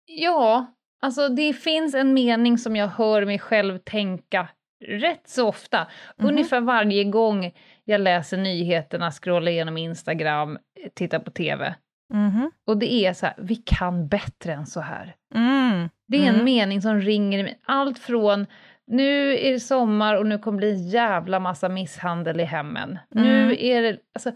[0.06, 0.66] ja,
[1.02, 4.48] alltså det finns en mening som jag hör mig själv tänka
[4.84, 5.86] rätt så ofta.
[6.18, 6.28] Mhm.
[6.28, 7.52] Ungefär varje gång
[7.84, 10.58] jag läser nyheterna, scrollar igenom Instagram,
[10.94, 11.74] tittar på TV.
[12.14, 12.50] Mhm.
[12.66, 15.14] Och det är så här, vi kan bättre än så här.
[15.34, 15.88] Mm.
[16.08, 16.44] Det är en Mm.
[16.44, 17.60] mening som ringer i mig.
[17.66, 18.46] Allt från
[18.86, 22.98] nu är det sommar och nu kommer det bli en jävla massa misshandel i hemmen.
[23.14, 23.26] Mm.
[23.28, 24.32] Nu är det, alltså,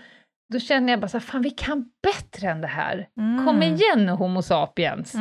[0.52, 3.08] då känner jag bara så här, fan vi kan bättre än det här.
[3.20, 3.46] Mm.
[3.46, 5.14] Kom igen Homo sapiens.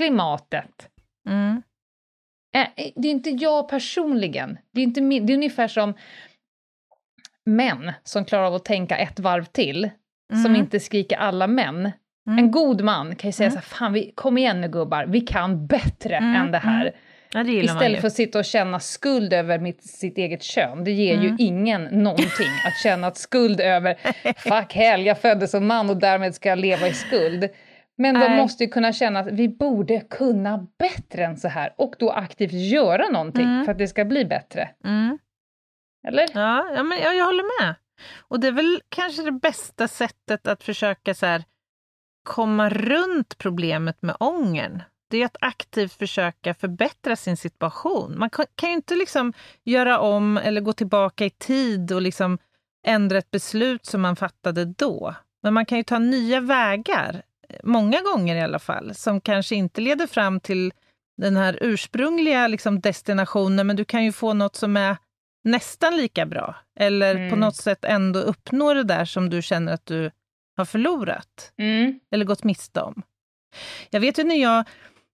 [0.00, 0.08] Mm.
[0.08, 0.88] Klimatet.
[1.28, 1.62] Mm.
[2.56, 4.58] Eh, Det är inte jag personligen.
[4.72, 5.94] Det är, inte min, det är ungefär som
[7.46, 9.90] män som klarar av att tänka ett varv till,
[10.32, 10.56] som Mm.
[10.56, 11.90] inte skriker alla män.
[12.26, 12.38] Mm.
[12.38, 13.52] En god man kan ju säga Mm.
[13.52, 16.92] så här, fan vi, kom igen nu gubbar, vi kan bättre Mm, än det här.
[17.34, 20.84] Ja, det Istället för att sitta och känna skuld över mitt, sitt eget kön.
[20.84, 21.36] Det ger ju Mm.
[21.40, 23.94] ingen någonting att känna att skuld över,
[24.38, 27.48] fuck hell, jag föddes som man och därmed ska jag leva i skuld.
[28.02, 28.36] Men de Nej.
[28.36, 32.52] måste ju kunna känna att vi borde kunna bättre än så här och då aktivt
[32.52, 33.64] göra någonting Mm.
[33.64, 34.70] för att det ska bli bättre.
[34.84, 35.18] Mm.
[36.08, 36.26] Eller?
[36.34, 37.74] Ja, ja, men jag, jag håller med.
[38.28, 41.44] Och det är väl kanske det bästa sättet att försöka så här,
[42.28, 44.82] komma runt problemet med ångern.
[45.10, 48.18] Det är att aktivt försöka förbättra sin situation.
[48.18, 49.32] Man kan, ju inte liksom
[49.64, 52.38] göra om eller gå tillbaka i tid och liksom
[52.86, 55.14] ändra ett beslut som man fattade då.
[55.42, 57.22] Men man kan ju ta nya vägar,
[57.64, 60.72] många gånger i alla fall, som kanske inte leder fram till
[61.16, 64.96] den här ursprungliga liksom destinationen, men du kan ju få något som är
[65.44, 66.56] nästan lika bra.
[66.80, 67.30] Eller Mm.
[67.30, 70.10] på något sätt ändå uppnå det där som du känner att du
[70.56, 71.52] har förlorat.
[71.58, 72.00] Mm.
[72.10, 73.02] Eller gått miste om.
[73.90, 74.64] Jag vet ju när jag,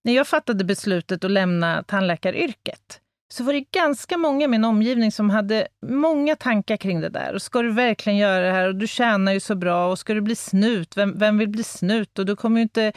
[0.04, 3.00] när jag fattade beslutet att lämna tandläkaryrket
[3.32, 7.34] så var det ganska många i min omgivning som hade många tankar kring det där.
[7.34, 8.68] Och ska du verkligen göra det här?
[8.68, 9.90] Och du tjänar ju så bra.
[9.90, 10.96] Och ska du bli snut?
[10.96, 12.18] Vem, vem vill bli snut?
[12.18, 12.92] Och du kommer ju inte...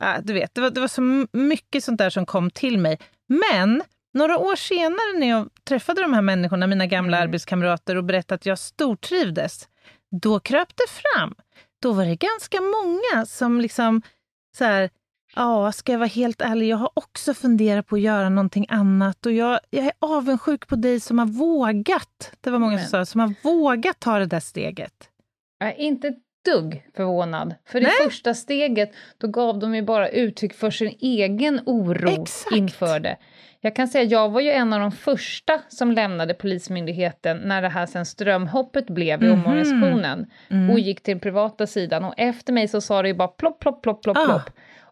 [0.00, 2.98] Ja, du vet, det var, det var så mycket sånt där som kom till mig.
[3.28, 3.82] Men
[4.14, 7.28] några år senare när jag träffade de här människorna, mina gamla Mm.
[7.28, 9.68] arbetskamrater och berättade att jag stortrivdes,
[10.22, 11.34] då kröp det fram.
[11.82, 14.02] Då var det ganska många som liksom
[14.58, 14.90] så här,
[15.36, 19.26] ja, ska jag vara helt ärlig, jag har också funderat på att göra någonting annat
[19.26, 23.04] och jag, jag är avundsjuk på dig som har vågat, det var många som sa,
[23.06, 25.10] som har vågat ta det där steget.
[25.58, 27.54] Jag är inte ett dugg förvånad.
[27.68, 28.08] För det Nej.
[28.08, 32.56] första steget, då gav de ju bara uttryck för sin egen oro Exakt.
[32.56, 33.16] inför det.
[33.60, 37.68] Jag kan säga, jag var ju en av de första som lämnade Polismyndigheten när det
[37.68, 39.40] här sen strömhoppet blev i Mhm.
[39.40, 40.70] omorganisationen Mm.
[40.70, 42.04] och gick till den privata sidan.
[42.04, 44.24] Och efter mig så sa det ju bara plopp, plopp, plopp, plopp, Ah.
[44.26, 44.50] plopp.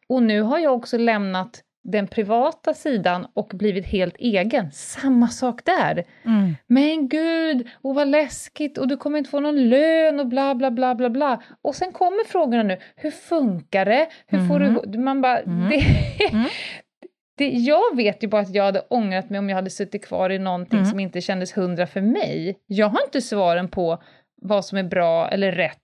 [0.08, 4.72] Och nu har jag också lämnat den privata sidan och blivit helt egen.
[4.72, 6.04] Samma sak där.
[6.24, 6.56] Mm.
[6.66, 10.70] Men gud, och vad läskigt och du kommer inte få någon lön och bla bla
[10.70, 11.42] bla bla bla.
[11.62, 14.08] Och sen kommer frågorna nu, hur funkar det?
[14.26, 14.80] Hur får Mhm.
[14.86, 14.98] du...
[14.98, 15.68] Man bara, Mhm.
[15.70, 15.84] det,
[16.32, 16.48] Mm.
[17.38, 20.30] det, jag vet ju bara att jag hade ångrat mig om jag hade suttit kvar
[20.30, 20.90] i någonting Mm.
[20.90, 22.58] som inte kändes hundra för mig.
[22.66, 24.02] Jag har inte svaren på
[24.42, 25.78] vad som är bra eller rätt,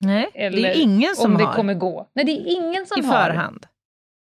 [0.00, 2.08] Nej, eller det är ingen som om det har kommer gå.
[2.14, 3.12] Nej, det är ingen som i har.
[3.24, 3.66] förhand.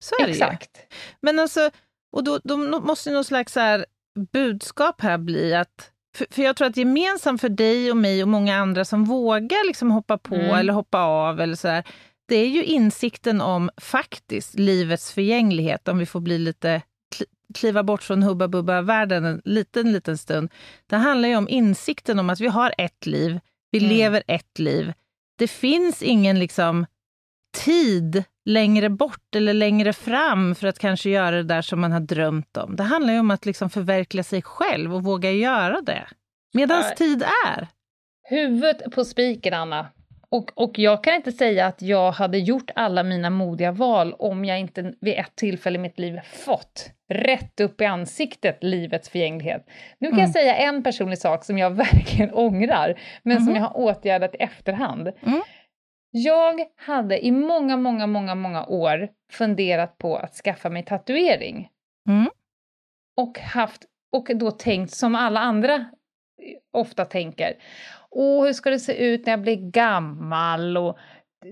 [0.03, 0.31] Så är det ju.
[0.33, 0.77] Exakt.
[1.21, 1.69] Men alltså,
[2.15, 3.85] och då, då måste någon slags här
[4.31, 8.27] budskap här bli att för, för jag tror att gemensamt för dig och mig och
[8.29, 10.55] många andra som vågar liksom hoppa på Mm.
[10.55, 11.83] eller hoppa av eller så här,
[12.27, 16.81] det är ju insikten om faktiskt livets förgänglighet, om vi får bli lite
[17.15, 20.49] kli- kliva bort från Hubba Bubba-världen en liten, liten stund.
[20.87, 23.39] Det handlar ju om insikten om att vi har ett liv,
[23.71, 23.89] vi Mm.
[23.89, 24.93] lever ett liv.
[25.41, 26.85] Det finns ingen liksom
[27.57, 31.99] tid längre bort eller längre fram för att kanske göra det där som man har
[31.99, 32.75] drömt om.
[32.75, 36.07] Det handlar ju om att liksom förverkliga sig själv och våga göra det.
[36.53, 37.67] Medans tid är.
[38.29, 39.87] Huvudet på spiken, Anna.
[40.31, 44.45] Och, och jag kan inte säga att jag hade gjort alla mina modiga val om
[44.45, 49.65] jag inte vid ett tillfälle i mitt liv fått rätt upp i ansiktet livets förgänglighet.
[49.99, 50.25] Nu kan Mm.
[50.25, 53.55] jag säga en personlig sak som jag verkligen ångrar, men som Mhm.
[53.55, 55.07] jag har åtgärdat i efterhand.
[55.21, 55.41] Mm.
[56.11, 61.69] Jag hade i många, många, många, många år funderat på att skaffa mig tatuering.
[62.09, 62.29] Mm.
[63.17, 65.85] Och, haft, och då tänkt som alla andra
[66.73, 67.53] ofta tänker.
[68.15, 70.77] Åh, hur ska det se ut när jag blir gammal?
[70.77, 70.97] Och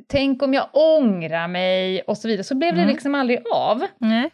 [0.07, 2.01] tänk om jag ångrar mig?
[2.01, 2.43] Och så vidare.
[2.43, 2.93] Så blev det Mm.
[2.93, 3.85] liksom aldrig av.
[3.97, 4.29] Nej.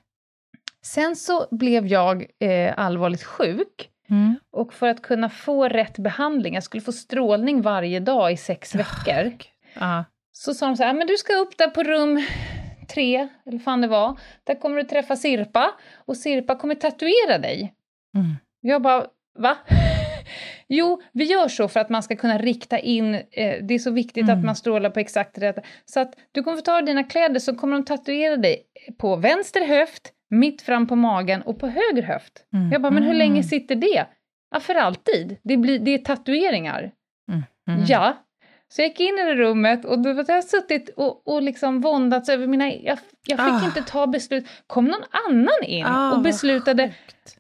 [0.85, 3.89] Sen så blev jag eh, allvarligt sjuk.
[4.09, 4.35] Mm.
[4.51, 8.75] Och för att kunna få rätt behandling, jag skulle få strålning varje dag i sex
[8.75, 9.33] veckor.
[9.79, 10.05] Ja.
[10.31, 12.25] Så sa de så här, men du ska upp där på rum
[12.93, 14.19] tre, eller fan det var.
[14.43, 17.73] Där kommer du träffa Sirpa och Sirpa kommer tatuera dig.
[18.17, 18.35] Mm.
[18.61, 19.05] Jag bara,
[19.39, 19.57] va?
[20.69, 23.21] Jo, vi gör så för att man ska kunna rikta in, eh,
[23.63, 24.37] det är så viktigt Mm.
[24.39, 25.65] att man strålar på exakt rätt.
[25.85, 28.63] Så att du kommer få ta dina kläder så kommer de tatuera dig
[28.97, 32.45] på vänster höft, mitt fram på magen och på höger höft.
[32.53, 32.71] Mm.
[32.71, 33.17] Jag bara, men hur Mm.
[33.19, 34.05] länge sitter det?
[34.51, 35.37] Ja, för alltid.
[35.43, 36.91] Det, blir, det är tatueringar.
[37.31, 37.83] Mm.
[37.87, 38.17] Ja.
[38.69, 41.81] Så jag gick in i det rummet och då har jag suttit och, och liksom
[41.81, 42.73] våndats över mina...
[42.73, 42.97] Jag,
[43.27, 43.65] jag fick Ah.
[43.65, 44.45] inte ta beslut.
[44.67, 46.93] kom någon annan in Ah, och beslutade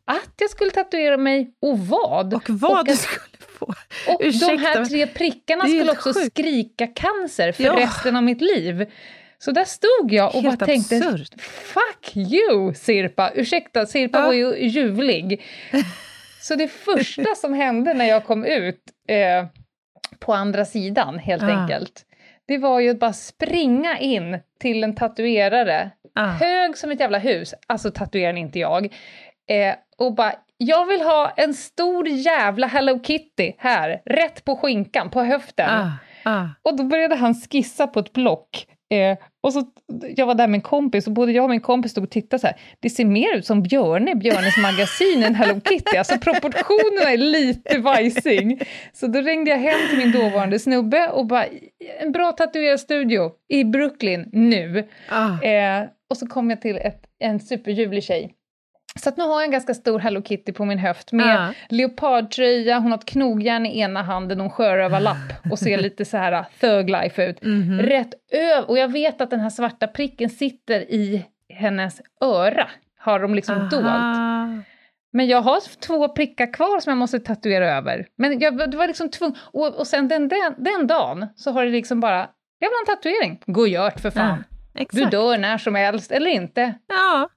[0.05, 2.33] att jag skulle tatuera mig och vad.
[2.33, 3.65] Och vad Och du att- skulle få.
[4.07, 6.25] Och de Ursäkta, här men- tre prickarna skulle också sjukt.
[6.33, 7.75] skrika cancer för Ja.
[7.79, 8.85] resten av mitt liv.
[9.37, 11.41] Så där stod jag och Helt bara tänkte, absurt.
[11.41, 13.31] fuck you Sirpa.
[13.35, 14.25] Ursäkta, Sirpa Ja.
[14.25, 15.43] var ju ljuvlig.
[16.41, 19.45] Så det första som hände när jag kom ut eh,
[20.19, 21.47] på andra sidan, helt Ah.
[21.61, 22.05] enkelt,
[22.47, 26.25] det var ju att bara springa in till en tatuerare, Ah.
[26.27, 28.85] hög som ett jävla hus, alltså tatueraren inte jag,
[29.49, 35.09] eh, och bara jag vill ha en stor jävla Hello Kitty här, rätt på skinkan,
[35.09, 35.69] på höften.
[35.69, 35.91] Ah.
[36.23, 36.45] Ah.
[36.61, 38.67] Och då började han skissa på ett block.
[38.89, 39.63] Eh, och så,
[40.15, 42.39] jag var där med en kompis och både jag och min kompis stod och tittade
[42.39, 42.55] så här.
[42.79, 45.97] Det ser mer ut som Björne, i Björnes magasin än Hello Kitty.
[45.97, 48.59] Alltså proportionerna är lite vajsing.
[48.93, 51.45] Så då ringde jag hem till min dåvarande snubbe och bara,
[51.99, 54.87] en bra tatuerarstudio i Brooklyn nu.
[55.09, 55.41] Ah.
[55.41, 58.34] Eh, och så kom jag till ett, en superljuvlig tjej.
[58.99, 61.53] Så nu har jag en ganska stor Hello Kitty på min höft med Ah.
[61.69, 66.17] leopardtröja, hon har ett knogjärn i ena handen och en sjörövarlapp och ser lite så
[66.17, 67.43] här thug life ut.
[67.43, 67.79] Mhm.
[67.79, 72.67] Rätt över, och jag vet att den här svarta pricken sitter i hennes öra,
[72.99, 73.85] har de liksom dolt.
[73.85, 74.47] Aha.
[75.13, 78.07] Men jag har två prickar kvar som jag måste tatuera över.
[78.17, 81.65] Men jag det var liksom tvungen, och, och sen den, den, den dagen så har
[81.65, 82.17] det liksom bara,
[82.59, 83.41] jag vill ha en tatuering.
[83.45, 84.43] Gå och gör för fan.
[84.73, 86.73] Ja, du dör när som helst, eller inte.
[86.87, 87.29] Ja,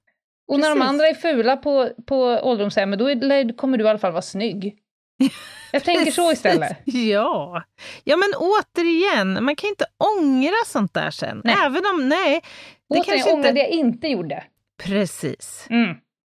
[0.49, 0.89] Och när de Precis.
[0.89, 4.79] andra är fula på, på ålderdomshemmet, då är, kommer du i alla fall vara snygg.
[5.73, 6.77] Jag tänker så istället.
[6.85, 7.63] Ja.
[8.05, 9.85] ja, men återigen, man kan inte
[10.19, 11.41] ångra sånt där sen.
[11.45, 11.57] Nej.
[11.65, 12.41] Även om, nej.
[12.89, 13.53] Det Återigen, kanske inte...
[13.53, 14.45] det jag inte gjorde.
[14.83, 15.67] Precis.
[15.71, 15.95] Mm.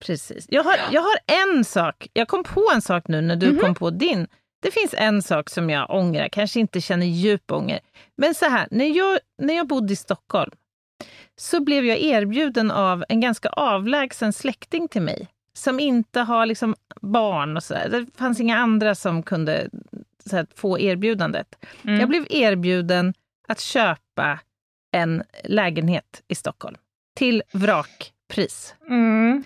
[0.07, 0.47] Precis.
[0.49, 1.17] Jag har, jag har
[1.47, 3.59] en sak, jag kom på en sak nu när du Mhm.
[3.59, 4.27] kom på din.
[4.63, 7.81] Det finns en sak som jag ångrar, kanske inte känner djup ånger.
[8.17, 10.51] Men så här, när jag, när jag bodde i Stockholm
[11.37, 16.75] så blev jag erbjuden av en ganska avlägsen släkting till mig som inte har liksom
[17.01, 17.89] barn och sådär.
[17.89, 19.69] Det fanns inga andra som kunde
[20.33, 21.65] här, få erbjudandet.
[21.83, 22.01] Mm.
[22.01, 23.15] Jag blev erbjuden
[23.49, 24.41] att köpa
[24.93, 26.77] en lägenhet i Stockholm
[27.17, 28.75] till vrakpris.
[28.89, 29.45] Mm.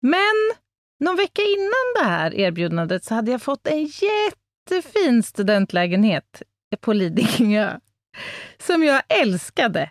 [0.00, 0.52] Men
[1.00, 6.42] någon vecka innan det här erbjudandet så hade jag fått en jättefin studentlägenhet
[6.80, 7.80] på Lidingö
[8.58, 9.90] som jag älskade.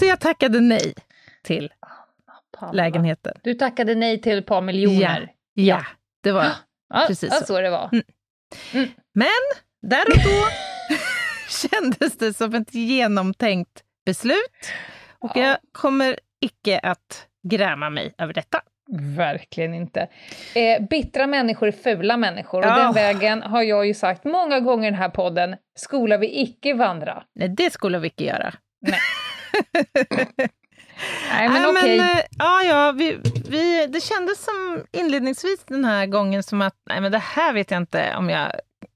[0.00, 0.94] Så jag tackade nej
[1.42, 1.72] till
[2.58, 2.72] Palla.
[2.72, 3.34] lägenheten.
[3.42, 5.32] Du tackade nej till ett par miljoner.
[5.54, 5.84] Ja,
[6.22, 6.46] det var
[6.94, 7.44] Ja, Precis ja, så.
[7.46, 7.88] så det var.
[7.92, 8.88] Mm.
[9.14, 9.28] Men
[9.82, 10.46] där och då
[11.70, 14.72] kändes det som ett genomtänkt beslut.
[15.18, 15.42] Och Ja.
[15.42, 18.60] jag kommer icke att gräma mig över detta.
[19.16, 20.08] Verkligen inte.
[20.54, 22.76] Eh, bittra människor är fula människor och Ja.
[22.76, 26.74] den vägen har jag ju sagt många gånger i den här podden, skola vi icke
[26.74, 27.22] vandra.
[27.34, 28.54] Nej, det skulle vi icke göra.
[28.86, 28.98] Nej
[31.32, 31.98] men Nej, okej.
[31.98, 37.00] eh, ja, ja, vi, vi, det kändes som inledningsvis den här gången som att nej,
[37.00, 38.52] men det här vet jag inte om jag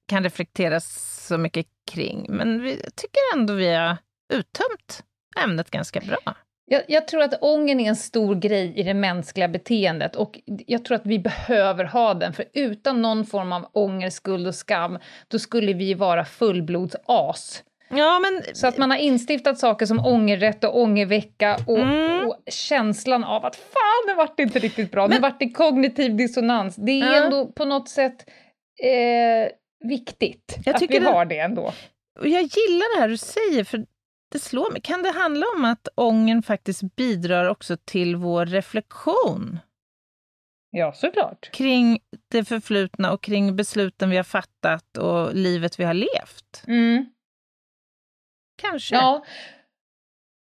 [0.09, 2.27] kan reflektera så mycket kring.
[2.29, 3.97] Men vi tycker ändå vi har
[4.33, 5.05] uttömt
[5.45, 6.35] ämnet ganska bra.
[6.67, 10.85] Jag, jag tror att ången är en stor grej i det mänskliga beteendet och jag
[10.85, 14.99] tror att vi behöver ha den, för utan någon form av ånger, skuld och skam,
[15.29, 17.63] då skulle vi vara fullblods-as.
[17.97, 22.29] Ja, men Så att man har instiftat saker som ångerrätt och ångervecka och, Mm.
[22.29, 26.77] och känslan av att fan, det vart inte riktigt bra, det vart i kognitiv dissonans.
[26.77, 27.25] Det är Ja.
[27.25, 28.29] ändå på något sätt
[28.83, 29.49] eh,
[29.89, 31.73] viktigt Jag att vi det- har det ändå.
[32.21, 33.87] Och jag gillar det här du säger, för
[34.33, 34.81] det slår mig.
[34.81, 39.59] Kan det handla om att ången faktiskt bidrar också till vår reflektion
[40.71, 41.51] Ja, såklart.
[41.53, 41.99] kring
[42.31, 46.63] det förflutna och kring besluten vi har fattat och livet vi har levt?
[46.67, 47.07] Mm.
[48.63, 48.95] Kanske.
[48.95, 49.25] Ja.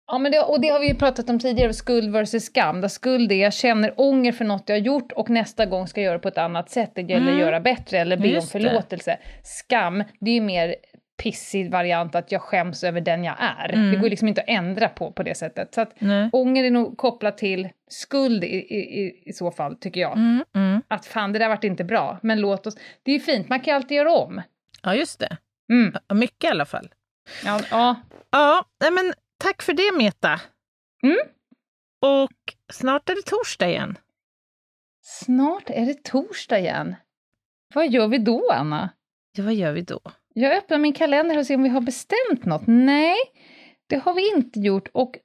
[0.07, 2.81] Ja, men det, och det har vi ju pratat om tidigare, skuld versus skam.
[2.81, 6.01] Där skuld är jag känner ånger för något jag har gjort och nästa gång ska
[6.01, 7.39] jag göra på ett annat sätt, eller Mm.
[7.39, 8.61] göra bättre eller be om Just det.
[8.61, 9.19] förlåtelse.
[9.45, 10.77] Skam, det är ju mer
[11.23, 13.73] pissig variant att jag skäms över den jag är.
[13.73, 13.91] Mm.
[13.93, 15.75] Det går liksom inte att ändra på på det sättet.
[15.75, 16.31] Så att Nej.
[16.33, 20.13] ånger är nog kopplat till skuld i, i, i, så fall, tycker jag.
[20.17, 20.83] Mm, mm.
[20.89, 22.75] Att fan, det där vart inte bra, men låt oss...
[23.03, 24.43] Det är ju fint, man kan alltid göra om.
[24.83, 25.37] Ja, just det.
[25.73, 25.95] Mm.
[26.15, 26.89] Mycket i alla fall.
[27.45, 27.97] Ja, ja.
[28.31, 30.41] Ja, men tack för det Meta.
[31.03, 31.19] Mm.
[32.01, 33.99] Och snart är det torsdag igen.
[35.03, 36.95] Snart är det torsdag igen.
[37.75, 38.91] Vad gör vi då, Anna?
[39.33, 40.01] Ja, vad gör vi då?
[40.35, 42.63] Jag öppnar min kalender och ser om vi har bestämt något.
[42.67, 43.17] Nej,
[43.87, 44.89] det har vi inte gjort.
[44.93, 45.19] Och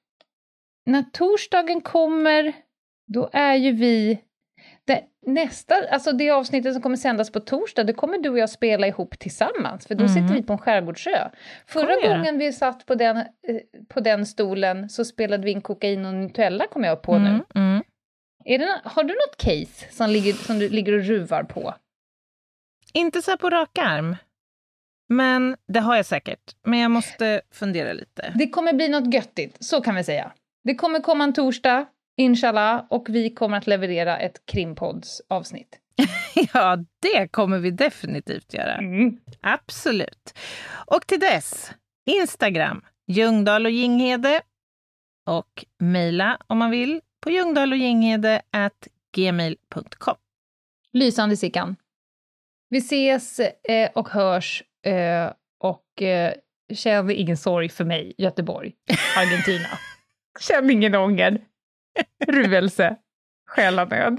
[0.85, 2.53] när torsdagen kommer,
[3.05, 4.19] då är ju vi...
[4.87, 8.49] Det, nästa, alltså det avsnittet som kommer sändas på torsdag, det kommer du och jag
[8.49, 10.13] spela ihop tillsammans, för då Mhm.
[10.13, 11.29] sitter vi på en skärgårdsö.
[11.67, 13.25] Förra gången vi satt på den, eh,
[13.87, 17.29] på den stolen så spelade vi in kokain och Nutella, kom jag på nu.
[17.29, 17.83] Mm, mm.
[18.45, 21.73] Är det, har du något case som, ligger, som du ligger och ruvar på?
[22.93, 24.15] Inte så här på rak arm.
[25.09, 26.55] Men det har jag säkert.
[26.65, 28.33] Men jag måste fundera lite.
[28.35, 30.31] Det kommer bli något göttigt, så kan vi säga.
[30.63, 31.85] Det kommer komma en torsdag,
[32.17, 35.79] inshallah, och vi kommer att leverera ett krimpodds-avsnitt.
[36.53, 38.73] Ja, det kommer vi definitivt göra.
[38.73, 39.17] Mm.
[39.41, 40.37] Absolut.
[40.85, 41.71] Och till dess,
[42.05, 44.41] Instagram, Ljungdahl och Ginghede.
[45.25, 50.15] Och mejla om man vill på ljungdahloginghede@gmail.com.
[50.93, 51.75] Lysande Sickan.
[52.69, 56.33] Vi ses eh, och hörs eh, och eh,
[56.73, 58.73] känn ingen sorg för mig, Göteborg,
[59.17, 59.67] Argentina.
[60.39, 61.41] känn ingen ånger,
[62.27, 62.95] ruelse,
[63.55, 64.15] själanöd.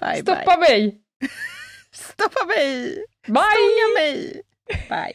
[0.00, 0.90] Bye, Stoppa mig!
[1.20, 1.28] bye.
[1.92, 3.04] Stoppa mig!
[3.26, 3.34] Bye!
[3.34, 4.42] Stånga mig!
[4.88, 5.14] Bye.